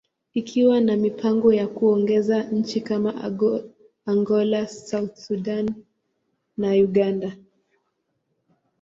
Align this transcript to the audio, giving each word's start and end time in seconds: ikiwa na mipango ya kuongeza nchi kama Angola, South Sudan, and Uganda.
ikiwa 0.33 0.81
na 0.81 0.97
mipango 0.97 1.53
ya 1.53 1.67
kuongeza 1.67 2.43
nchi 2.43 2.81
kama 2.81 3.33
Angola, 4.07 4.67
South 4.67 5.15
Sudan, 5.17 5.75
and 6.57 6.81
Uganda. 6.83 7.37